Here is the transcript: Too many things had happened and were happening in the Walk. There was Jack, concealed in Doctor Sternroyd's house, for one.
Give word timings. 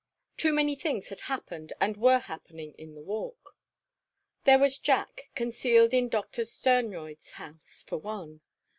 Too 0.35 0.51
many 0.51 0.75
things 0.75 1.09
had 1.09 1.19
happened 1.29 1.73
and 1.79 1.95
were 1.95 2.17
happening 2.17 2.73
in 2.79 2.95
the 2.95 3.03
Walk. 3.03 3.55
There 4.45 4.57
was 4.57 4.79
Jack, 4.79 5.29
concealed 5.35 5.93
in 5.93 6.09
Doctor 6.09 6.41
Sternroyd's 6.43 7.33
house, 7.33 7.83
for 7.87 7.99
one. 7.99 8.41